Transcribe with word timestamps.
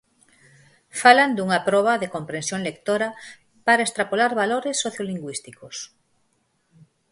Falan 1.01 1.31
dunha 1.33 1.59
proba 1.67 1.93
de 2.01 2.11
comprensión 2.15 2.59
lectora 2.67 3.09
para 3.65 3.85
extrapolar 3.87 4.31
valores 4.41 4.79
sociolingüísticos. 4.85 5.75